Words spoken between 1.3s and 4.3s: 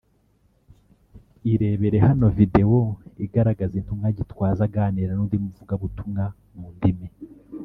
Irebere hano Video igaragaza Intumwa